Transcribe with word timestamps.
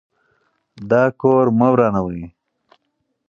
دا 0.89 1.03
کور 1.21 1.45
مه 1.57 1.67
ورانوئ. 1.73 2.23